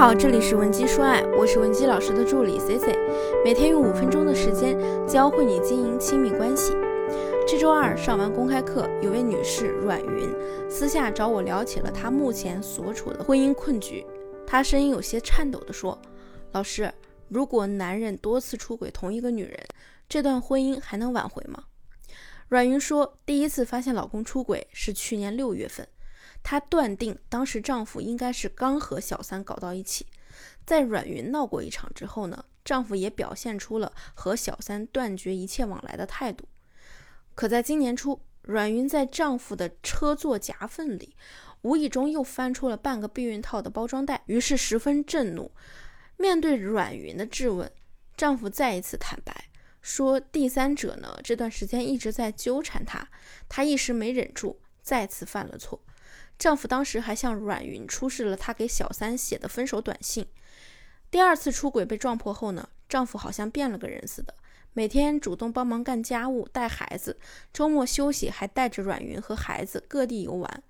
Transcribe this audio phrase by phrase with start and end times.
[0.00, 2.96] 好，这里是文姬说爱，我是文姬老师的助理 C C，
[3.44, 4.74] 每天用五分钟的时间
[5.06, 6.72] 教会你经营亲密关系。
[7.46, 10.34] 这周二上完公开课，有位女士阮云
[10.70, 14.02] 私下找我聊起了她目前所处的婚姻困局。
[14.46, 16.00] 她声音有些颤抖地说
[16.52, 16.90] ：“老师，
[17.28, 19.60] 如果男人多次出轨同一个女人，
[20.08, 21.64] 这段婚姻还能挽回吗？”
[22.48, 25.86] 阮云说，第一次发现老公出轨是去年六月份。
[26.42, 30.06] 她断定当时丈夫应该是刚和小三搞到一起，
[30.64, 36.48] 在阮云闹过一场之后呢，丈夫也表现出了和小三断绝一切往来的态度。
[37.34, 41.14] 可在今年初，阮云在丈夫的车座夹缝里，
[41.62, 45.52] 无意中又翻出了半个避孕套的包装袋，于是十分震怒。
[46.16, 47.70] 面对阮云的质问，
[48.16, 49.44] 丈夫再一次坦白
[49.80, 53.08] 说，第三者呢这段时间一直在纠缠他，
[53.48, 55.80] 他一时没忍住，再次犯了错。
[56.40, 60.26] 丈夫当时还向阮云出示了他给小三写的分手短信。
[61.10, 64.34] 第二次出轨被撞破后呢，丈夫好像变了个人似的，
[64.72, 67.18] 每天主动帮忙干家务、带孩子，
[67.52, 70.62] 周末休息还带着阮云和孩子各地游玩。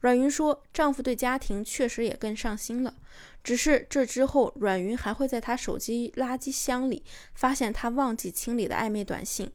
[0.00, 2.94] 阮云说，丈夫对家庭确实也更上心了，
[3.42, 7.02] 只是这之后，阮云还会在他手机垃圾箱里
[7.32, 9.50] 发现他忘记清理的暧昧短信，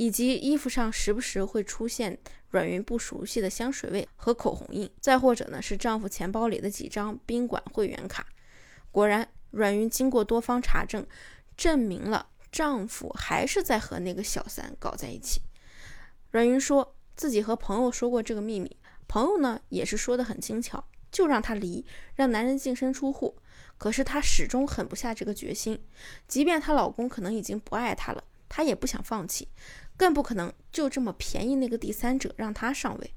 [0.00, 2.18] 以及衣服上时不时会出现。
[2.48, 8.26] 阮云不熟悉的香水味和口红印，再或者呢是丈夫钱包里的几张宾馆会员卡。
[8.90, 11.06] 果然，阮云经过多方查证，
[11.54, 15.42] 证明了丈夫还是在和那个小三搞在一起。
[16.30, 18.74] 阮云说自己和朋友说过这个秘密，
[19.06, 21.84] 朋友呢也是说的很轻巧，就让她离，
[22.16, 23.36] 让男人净身出户。
[23.78, 25.84] 可是她始终狠不下这个决心，
[26.26, 29.48] 即便她老公可能已经不爱她了，他也不想放弃。
[29.96, 33.14] 更不可能就这么便宜那个第三者让他上位。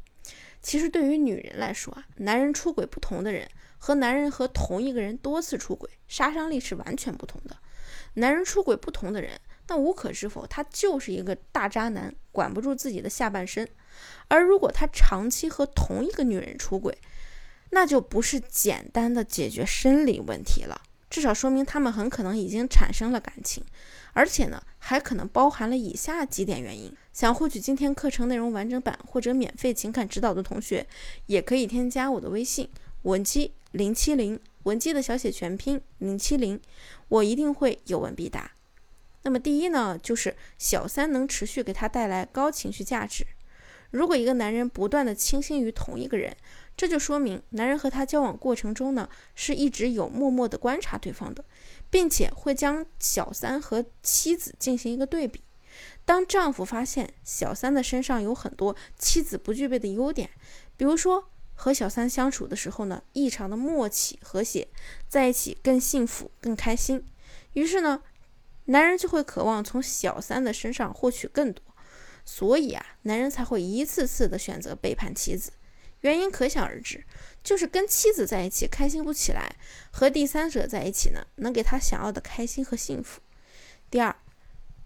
[0.62, 7.58] 其实对于女人来说啊，男人出轨不同的人和男人和同一个人多次出轨，杀伤力是完全不同的。
[8.16, 13.68] 男人出轨不同的人，那无可置否，他就是一个大渣男，管不住自己的下半身。
[14.28, 16.98] 而如果他长期和同一个女人出轨，
[17.72, 20.82] 那就不是简单的解决生理问题了。
[21.10, 23.64] 至少说明他们很可能已经产生了感情，
[24.14, 26.92] 而且呢，还可能包含了以下几点原因。
[27.14, 30.86] 想获取今天课程内容完整版或者免费情感指导的同学，
[31.28, 32.68] 也可以添加我的微信
[33.04, 36.60] 文姬零七零，文姬的小写全拼零七零，
[37.08, 38.52] 我一定会有问必答。
[39.22, 43.26] 那么第一呢，就是小三能持续给他带来高情绪价值。
[43.94, 46.36] 如果一个男人不断的倾心于同一个人，
[46.76, 51.46] 这就说明男人和他交往过程中呢，是一直有默默的观察对方的，
[51.92, 55.44] 并且会将小三和妻子进行一个对比。
[56.06, 60.28] 当丈夫发现小三的身上有很多妻子不具备的优点，
[60.76, 64.68] 比如说和小三相处的时候呢，异常的默契和谐，
[65.08, 67.06] 在一起更幸福更开心，
[67.54, 68.02] 于是呢，
[68.66, 71.64] 男人就会渴望从小三的身上获取更多，
[72.26, 75.52] 所以啊，男人才会一次次的选择背叛妻子。
[76.02, 77.06] 原因可想而知，
[77.44, 79.56] 就是跟妻子在一起开心不起来，
[79.92, 83.22] 和第三者在一起呢，能给他想要的开心和幸福。
[83.90, 84.14] 第二，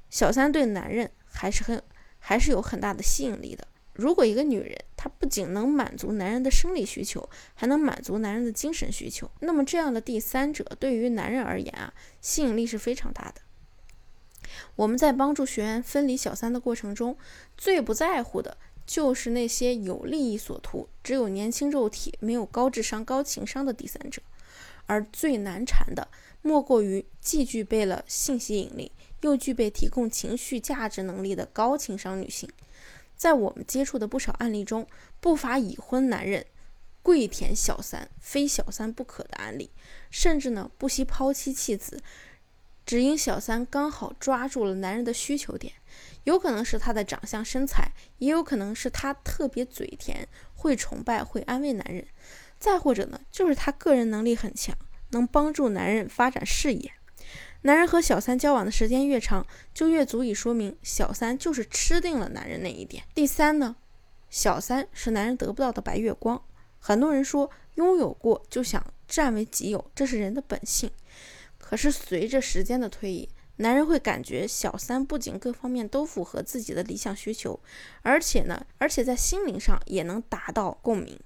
[0.09, 1.81] 小三对男人还是很
[2.20, 3.68] 还是有很大的吸引力的。
[3.94, 13.42] 如果一个女人她不仅能满足男人的生理需求，还能满足男人的精神需求，那么这样的第三者对于男人而言啊，吸引力是非常大的。
[14.75, 17.18] 我们在帮助学员分离小三的过程中，
[17.57, 18.57] 最不在乎的。
[18.85, 24.22] 就是那些有利益所图、只有年轻肉体、没有高智商、高情商的第三者，
[24.85, 26.07] 而最难缠的，
[26.41, 32.50] 莫过于既具备了性吸引力，又具备提供情绪价值能力的高情商女性。
[33.17, 34.88] 在我们接触的不少案例中，
[35.19, 36.46] 不乏已婚男人
[37.03, 39.69] 跪舔小三、非小三不可的案例，
[40.09, 42.01] 甚至呢不惜抛妻弃子。
[42.88, 45.74] 只因小三刚好抓住了男人的需求点，
[46.24, 50.25] 有可能是他的长相身材，也有可能是他特别嘴甜，
[50.56, 52.08] 会崇拜会安慰男人，
[52.58, 54.74] 再或者呢，就是他个人能力很强，
[55.09, 56.94] 能帮助男人发展事业。
[57.64, 63.03] 男人和小三交往的时间越长，就越足以说明小三就是吃定了男人那一点。
[63.14, 63.76] 第三呢，
[64.29, 66.41] 小三是男人得不到的白月光。
[66.79, 70.90] 很多人说拥有过就想占为己有，这是人的本性。
[71.69, 73.28] 可是随着时间的推移，
[73.58, 77.59] 男人会感觉小三不仅各方面都符合自己的理想需求，
[78.03, 81.19] 而且呢，而且在心灵上也能达到共鸣。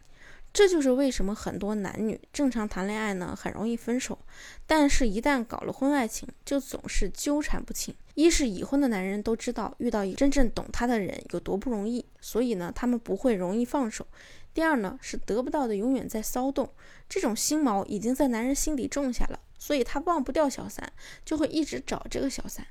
[0.51, 4.17] 这就是为什么很多男女正常谈恋爱呢，很容易分手，
[4.65, 7.94] 但是，一旦搞了婚外情，就总是纠缠不清。
[8.15, 14.07] 一是已婚的男人都知道遇到一真正懂他的人有多不容易，所以呢，他们不会容易放手。
[14.55, 16.67] 第二呢，是得不到的永远在骚动，
[17.07, 20.91] 这种心锚已经在男人心里种下了，所以他忘不掉小三，
[21.23, 22.65] 就会一直找这个小三。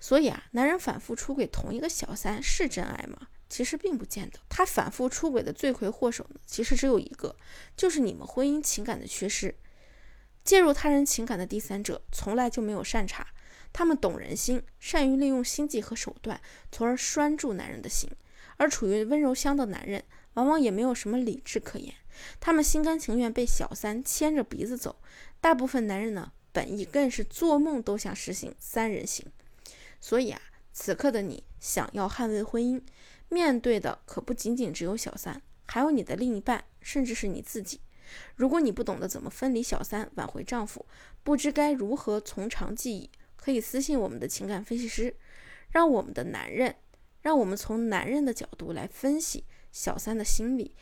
[0.00, 3.28] 所以啊，男人反复出轨同一个小三是真爱吗？
[3.50, 7.36] 其实并不见得，他反复出轨的罪魁祸首呢，其实只有一个，
[7.76, 9.54] 就是你们婚姻情感的缺失。
[10.42, 13.26] 介入他人情感的第三者从来就没有善茬，
[13.70, 16.40] 他们懂人心，善于利用心计和手段，
[16.70, 18.08] 从而拴住男人的心。
[18.56, 20.02] 而处于温柔乡的男人，
[20.34, 21.94] 往往也没有什么理智可言，
[22.40, 24.96] 他们心甘情愿被小三牵着鼻子走。
[25.42, 29.26] 大部分男人呢，本意更是做梦都想实行三人行。
[30.00, 30.40] 所以啊，
[30.72, 32.80] 此刻的你想要捍卫婚姻。
[33.28, 37.80] 面对的可不仅仅只有小三，还有你的另一半，甚至是你自己。
[38.36, 40.86] 如果你不懂得怎么分离小三，挽回丈夫，
[41.24, 45.16] 不知该如何从长计议，可以私信我们的情感分析师，
[45.70, 46.76] 让我们的男人，
[47.22, 50.76] 让我们从男人的角度来分析小三的心理，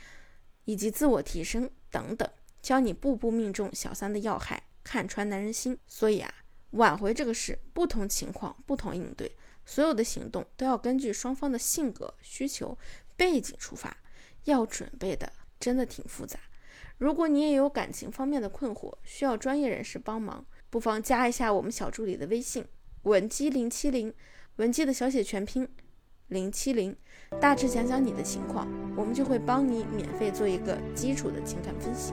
[0.67, 2.29] 以及自我提升等等，
[2.63, 5.79] 教你步步命中小三的要害，看穿男人心。
[5.87, 6.33] 所以啊，
[6.71, 9.37] 挽回这个事，不同情况不同应对。
[9.65, 12.77] 所有的行动都要根据双方的性格、需求、
[13.17, 13.97] 背景出发，
[14.45, 16.39] 要准备的真的挺复杂。
[16.99, 22.67] 如果你也有感情方面的困惑，需要专业人士帮忙，不妨加一下我们小助理的微信
[23.03, 24.13] 文姬零七零，
[24.57, 25.69] 文姬的小写全拼
[26.29, 26.97] 零七零，
[27.41, 28.67] 大致讲讲你的情况，
[28.97, 32.13] 我们就会帮你免费做一个基础的情感分析。